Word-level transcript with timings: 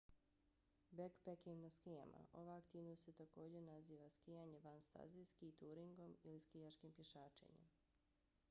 bekpeking 0.99 1.57
na 1.63 1.69
skijama: 1.75 2.21
ova 2.31 2.55
aktivnost 2.61 3.03
se 3.03 3.13
također 3.19 3.63
naziva 3.67 4.09
skijanje 4.09 4.59
van 4.63 4.81
staze 4.81 5.25
ski-turingom 5.25 6.15
ili 6.23 6.39
skijaškim 6.39 6.91
pješačenjem 6.97 7.69